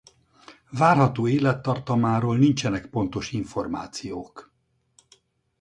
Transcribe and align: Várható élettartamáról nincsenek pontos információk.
Várható 0.71 1.27
élettartamáról 1.27 2.37
nincsenek 2.37 2.85
pontos 2.87 3.31
információk. 3.31 4.51